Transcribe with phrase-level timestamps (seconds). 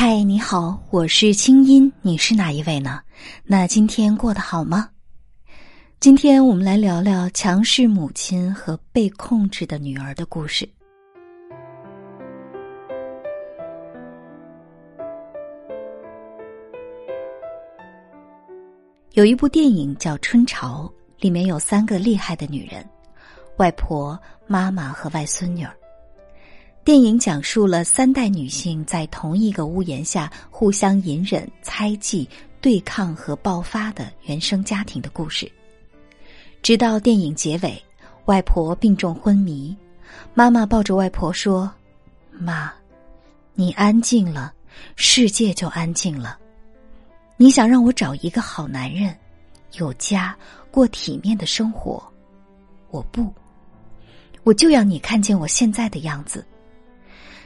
[0.00, 3.00] 嗨，你好，我是清音，你是哪一位呢？
[3.42, 4.90] 那今天过得好吗？
[5.98, 10.68] 今天我们来聊聊强势母亲和被控制的女儿的故事。
[19.14, 20.88] 有一部电影叫《春潮》，
[21.20, 22.88] 里面有三个厉害的女人：
[23.56, 25.74] 外婆、妈妈和外孙女儿。
[26.88, 32.26] 电影讲述了三代女性在同一个屋檐下互相隐忍、猜忌、
[32.62, 35.52] 对抗和爆发的原生家庭的故事。
[36.62, 37.78] 直到电影结尾，
[38.24, 39.76] 外婆病重昏迷，
[40.32, 41.70] 妈妈抱着外婆说
[42.32, 42.72] ：“妈，
[43.52, 44.54] 你安静了，
[44.96, 46.38] 世界就安静了。
[47.36, 49.14] 你想让我找一个好男人，
[49.74, 50.34] 有家，
[50.70, 52.02] 过体面的生活，
[52.88, 53.30] 我不，
[54.42, 56.42] 我就要你看见我现在的样子。”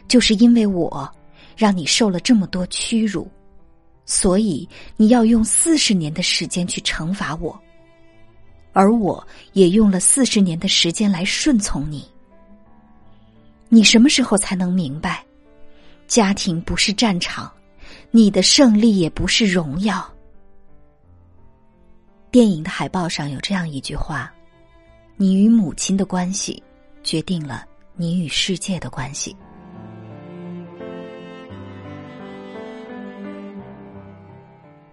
[0.08, 1.10] 就是因为我
[1.56, 3.30] 让你受了这么多屈辱，
[4.04, 7.58] 所以你要用四十年的时间去惩罚我，
[8.72, 12.06] 而我也用了四十年的时间来顺从你。
[13.68, 15.24] 你什么时候才能明白，
[16.06, 17.50] 家庭不是战场，
[18.10, 20.06] 你的胜利也不是荣耀？
[22.30, 24.32] 电影的海报上有这样一句话
[25.16, 26.62] ：“你与母亲的关系，
[27.02, 29.36] 决定了你与世界的关系。”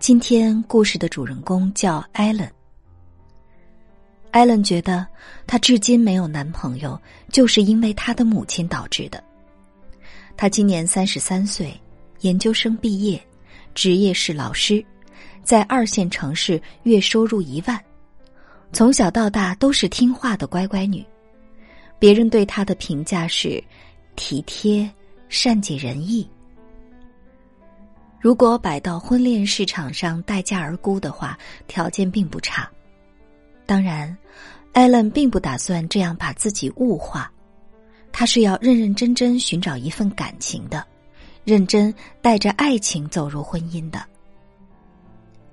[0.09, 2.51] 今天故事的主人公叫艾伦。
[4.31, 5.05] 艾伦觉得
[5.45, 6.99] 她至今没有男朋友，
[7.31, 9.23] 就是因为她的母亲导致的。
[10.35, 11.79] 她今年三十三岁，
[12.21, 13.23] 研究生毕业，
[13.75, 14.83] 职业是老师，
[15.43, 17.79] 在二线城市，月收入一万。
[18.73, 21.05] 从小到大都是听话的乖乖女，
[21.99, 23.63] 别人对她的评价是
[24.15, 24.89] 体贴、
[25.27, 26.27] 善解人意。
[28.21, 32.69] 如果摆到婚恋市场上待价而沽的话，条件并不差。
[33.65, 34.15] 当然，
[34.73, 37.31] 艾伦并不打算这样把自己物化，
[38.11, 40.85] 他是要认认真真寻找一份感情的，
[41.45, 44.05] 认真带着爱情走入婚姻的。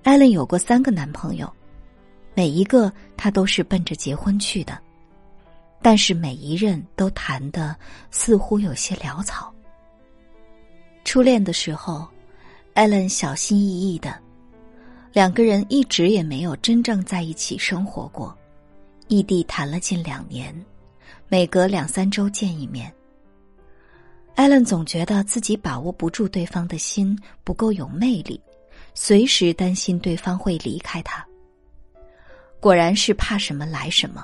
[0.02, 1.48] 艾伦有过三个男朋友，
[2.34, 4.76] 每一个他都是奔着结婚去的，
[5.80, 7.76] 但是每一任都谈的
[8.10, 9.54] 似乎有些潦草。
[11.04, 12.08] 初恋的时候。
[12.76, 14.14] 艾伦小心翼翼的，
[15.10, 18.36] 两个人一直也没有真正在一起生活过，
[19.08, 20.54] 异地谈了近两年，
[21.26, 22.92] 每隔两三周见一面。
[24.34, 28.38] 艾伦总觉得自己把握不住对方的心，不够有魅力，
[28.92, 31.26] 随时担心对方会离开他。
[32.60, 34.22] 果然是怕什么来什么，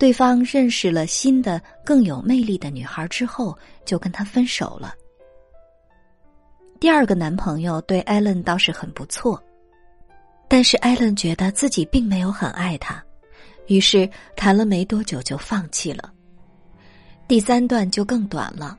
[0.00, 4.96] 对方认识了新的更有魅力的女孩之后，就跟他分手了。
[6.82, 9.40] 第二个男朋友对艾伦倒是很不错，
[10.48, 13.00] 但是艾伦觉得自己并没有很爱他，
[13.68, 16.12] 于是谈了没多久就放弃了。
[17.28, 18.76] 第三段就更短了，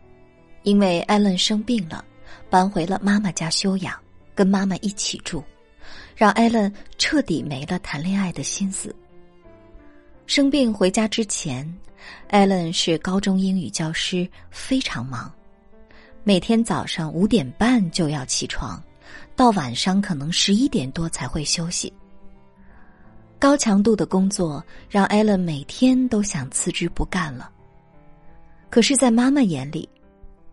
[0.63, 2.03] 因为艾伦生病了，
[2.49, 3.97] 搬回了妈妈家休养，
[4.35, 5.41] 跟妈妈一起住，
[6.13, 8.93] 让艾伦彻底没了谈恋爱的心思。
[10.25, 11.65] 生病回家之前，
[12.27, 15.33] 艾伦是高中英语教师，非常忙。
[16.25, 18.81] 每天早上五点半就要起床，
[19.35, 21.91] 到晚上可能十一点多才会休息。
[23.37, 27.51] 高强度的工作让艾伦每天都想辞职不干了。
[28.69, 29.87] 可是，在妈妈眼里，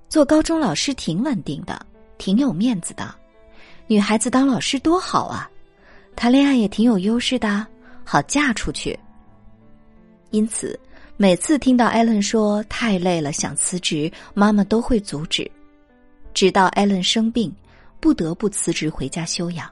[0.09, 1.87] 做高中老师挺稳定的，
[2.19, 3.15] 挺有面子的，
[3.87, 5.49] 女孩子当老师多好啊，
[6.17, 7.65] 谈恋爱也挺有优势的，
[8.05, 8.99] 好嫁出去。
[10.31, 10.79] 因此，
[11.17, 15.49] 每次听到艾伦说太累了想辞职，妈妈都会阻止。
[16.35, 17.53] 直到艾伦生病，
[17.99, 19.71] 不得不辞职回家休养。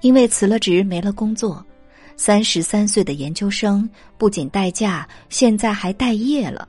[0.00, 1.64] 因为辞了职没了工作，
[2.16, 6.68] 三十三岁的研究生不仅待嫁，现在还待业了。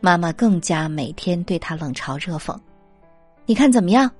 [0.00, 2.56] 妈妈更加每天对他冷嘲热讽
[3.46, 4.10] ：“你看怎么样？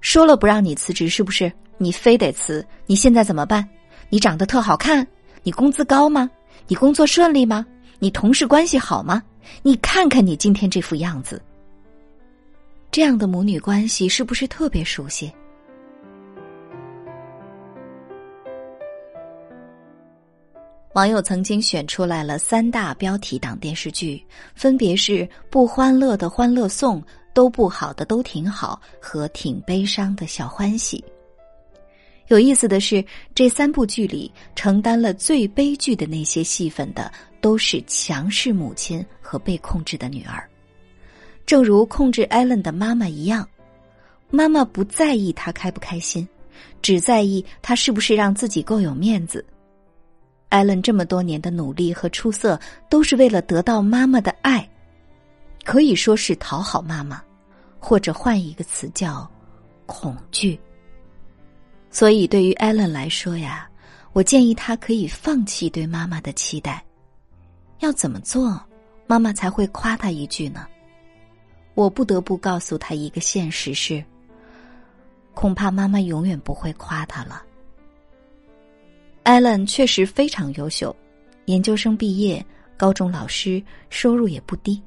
[0.00, 1.52] 说了不让你辞职，是不是？
[1.76, 2.64] 你非得辞？
[2.86, 3.68] 你现在怎么办？
[4.08, 5.06] 你长得特好看？
[5.42, 6.30] 你工资高吗？
[6.68, 7.66] 你工作顺利吗？
[7.98, 9.22] 你同事关系好吗？
[9.62, 11.42] 你看看你今天这副样子。”
[12.92, 15.32] 这样的母女关系是不是特别熟悉？
[20.94, 24.20] 网友曾经选出来了三大标题党电视剧，
[24.56, 25.12] 分别是
[25.48, 27.00] 《不欢乐的欢乐颂》、
[27.32, 30.98] 《都不好的都挺好》和《挺悲伤的小欢喜》。
[32.26, 33.04] 有意思的是，
[33.36, 37.10] 这三部剧里承担了最悲剧的那些戏份的，
[37.40, 40.44] 都是强势母亲和被控制的女儿。
[41.50, 43.44] 正如控制艾伦的妈妈一样，
[44.30, 46.28] 妈妈不在意他开不开心，
[46.80, 49.44] 只在意他是不是让自己够有面子。
[50.48, 52.56] 艾伦这么多年的努力和出色，
[52.88, 54.64] 都是为了得到妈妈的爱，
[55.64, 57.20] 可以说是讨好妈妈，
[57.80, 59.28] 或者换一个词叫
[59.86, 60.56] 恐惧。
[61.90, 63.68] 所以，对于艾伦来说呀，
[64.12, 66.80] 我建议他可以放弃对妈妈的期待。
[67.80, 68.64] 要怎么做，
[69.08, 70.64] 妈妈才会夸他一句呢？
[71.80, 74.04] 我不得不告诉他一个现实是。
[75.32, 77.42] 恐怕妈妈永远不会夸他了。
[79.22, 80.94] 艾伦确实非常优秀，
[81.46, 82.44] 研究生毕业，
[82.76, 84.82] 高中老师，收入也不低，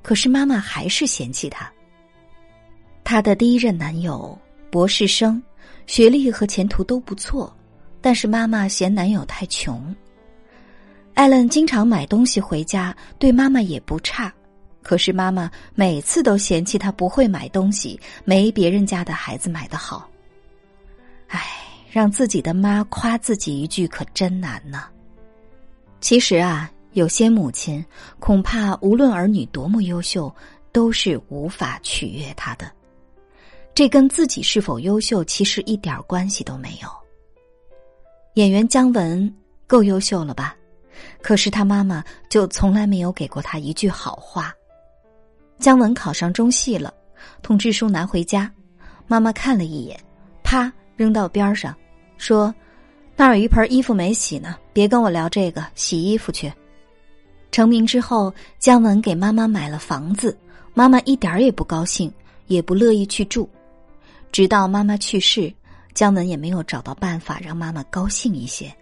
[0.00, 1.70] 可是妈妈还是嫌弃他。
[3.04, 4.38] 她的第一任男友
[4.70, 5.42] 博士生，
[5.86, 7.54] 学历和前途都不错，
[8.00, 9.94] 但是妈妈嫌男友太穷。
[11.12, 14.32] 艾伦经常买东西回家，对妈妈也不差。
[14.82, 20.08] 可是妈妈每次都嫌弃他不会买东西，没别人家的孩子买的好。
[21.28, 21.40] 唉，
[21.90, 24.84] 让自己的妈夸自己一句可真难呢。
[26.00, 27.84] 其实啊，有些母亲
[28.18, 30.34] 恐怕无论儿女多么优秀，
[30.72, 32.70] 都是无法取悦他的。
[33.74, 36.88] 这跟自己是否优秀其实一点关系都没有。
[38.34, 39.32] 演员姜文
[39.66, 40.56] 够优秀了吧？
[41.22, 44.54] 可是他妈妈就从来没有给过他一句好话。
[45.60, 46.92] 姜文考上中戏了，
[47.42, 48.50] 通知书拿回家，
[49.06, 50.00] 妈妈看了一眼，
[50.42, 51.76] 啪扔到边上，
[52.16, 52.52] 说
[53.14, 56.50] ：“那儿有一盆衣服没洗呢，别跟我聊这个，洗衣服去。”
[57.52, 60.34] 成名之后，姜文给妈妈买了房子，
[60.72, 62.10] 妈妈一点也不高兴，
[62.46, 63.46] 也不乐意去住。
[64.32, 65.52] 直到妈妈去世，
[65.92, 68.74] 姜文也没有找到办法让妈妈高兴一些。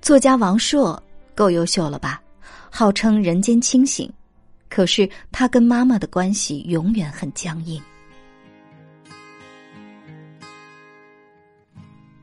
[0.00, 1.00] 作家王朔
[1.34, 2.22] 够优秀了吧？
[2.70, 4.10] 号称人间清醒。
[4.70, 7.82] 可是他跟妈妈的关系永远很僵硬。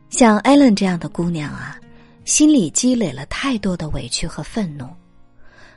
[0.09, 1.77] 像艾伦这样的姑娘啊，
[2.23, 4.88] 心里积累了太多的委屈和愤怒，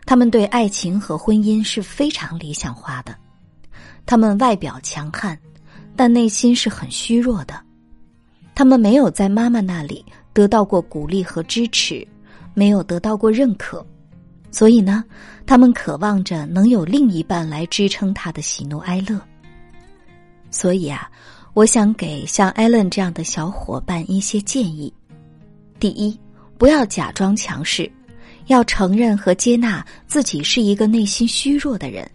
[0.07, 3.15] 他们对爱情和婚姻是非常理想化的，
[4.07, 5.39] 他们外表强悍，
[5.97, 7.61] 但内心是很虚弱的，
[8.55, 10.03] 他们没有在妈妈那里
[10.33, 12.07] 得到过鼓励和支持，
[12.55, 13.85] 没有得到过认可。
[14.51, 15.05] 所以呢，
[15.47, 19.21] 他们渴望着能有另一半来支撑他的喜怒哀乐。
[20.51, 21.09] 所以啊，
[21.55, 24.93] 我想给像艾伦这样的小伙伴一些建议：
[25.79, 26.19] 第一，
[26.59, 27.91] 不要假装强势，
[28.47, 32.11] 要承认和接纳自己是一个内心虚弱的人，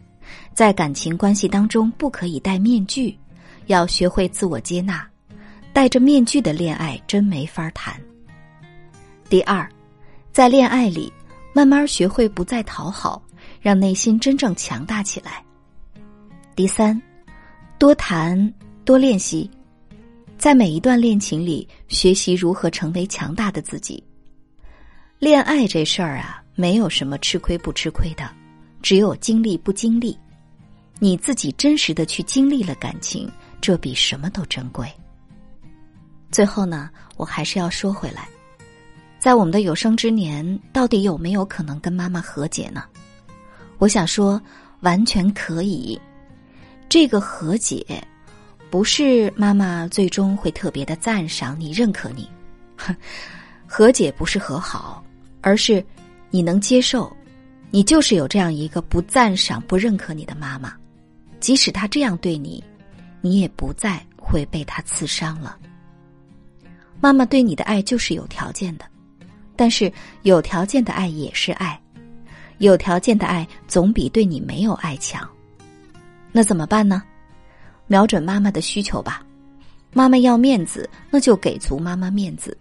[0.53, 3.17] 在感情关系当中不可以戴面具，
[3.67, 5.07] 要学会自我接纳。
[5.71, 7.99] 戴着面具的恋爱真没法谈。
[9.29, 9.67] 第二，
[10.33, 11.11] 在恋爱里。
[11.55, 13.23] 慢慢学会不再讨好，
[13.61, 15.41] 让内心真正强大起来。
[16.53, 17.01] 第三，
[17.79, 18.53] 多谈
[18.83, 19.49] 多练习，
[20.37, 24.03] 在每一段恋情里学习如何成为强大的自己。
[25.17, 28.29] 恋爱这事儿啊，没有什么吃亏不吃亏的，
[28.81, 30.19] 只有经历不经历。
[30.99, 33.31] 你自己真实的去经历了感情，
[33.61, 34.91] 这比什么都珍贵。
[36.31, 38.27] 最后呢，我还是要说回来。
[39.19, 42.83] 在我们的有生之年，到底有没有可能跟妈妈和解呢？
[43.77, 44.41] 我想说，
[44.81, 46.00] 完全可以。
[46.88, 47.84] 这个和解，
[48.69, 52.29] 不是妈妈最终会特别的赞赏你、认可你。
[53.65, 55.03] 和解不是和好，
[55.41, 55.84] 而是
[56.29, 57.12] 你能接受，
[57.72, 60.72] 你就是有这样一个不赞赏、不认可你的妈妈，
[61.39, 62.63] 即使她这样对你，
[63.22, 65.57] 你也不再会被她刺伤了。
[67.01, 68.86] 妈妈对你的爱就是有条件的。
[69.55, 69.91] 但是
[70.24, 71.79] 有条件的爱也是爱，
[72.57, 75.27] 有条件的爱总比对你没有爱强。
[76.31, 77.01] 那怎么办呢？
[77.88, 79.21] 瞄准妈妈的需求吧。
[79.93, 82.57] 妈妈要面子，那就给足妈妈面子。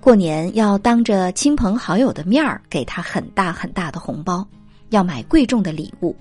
[0.00, 4.44] 过年要当着亲朋好友的面儿给她很大很大的红包，
[4.88, 6.16] 要买贵重的礼物，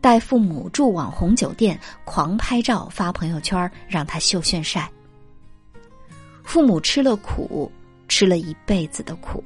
[0.00, 4.90] 带父母住网红酒店，狂拍照发朋友圈，让她秀炫晒。
[6.42, 7.70] 父母吃了苦。
[8.16, 9.44] 吃了一辈子的苦，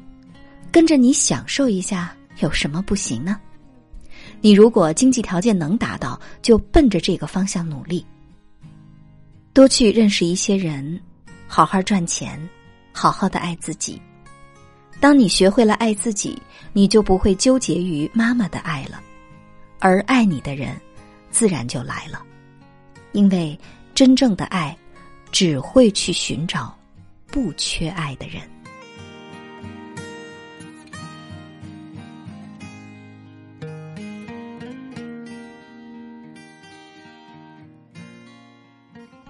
[0.71, 3.37] 跟着你享受一下有什么不行呢？
[4.41, 8.07] 你如果经济条件能达到，就奔着这个方向努力。
[9.53, 11.00] 多去认识一些人，
[11.49, 12.49] 好好赚钱，
[12.93, 14.00] 好好的爱自己。
[15.00, 16.41] 当你学会了爱自己，
[16.73, 19.03] 你就不会纠结于妈妈的爱了，
[19.81, 20.81] 而爱你的人，
[21.29, 22.23] 自然就来了。
[23.11, 23.59] 因为
[23.97, 24.79] 真正的爱，
[25.33, 26.73] 只会去寻找。
[27.33, 28.43] 不缺爱的人。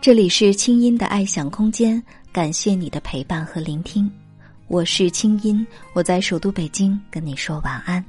[0.02, 2.02] 这里是清音的爱想空间，
[2.32, 4.10] 感谢你的陪伴和聆听，
[4.66, 8.02] 我是清音，我在首都北京跟你说晚安。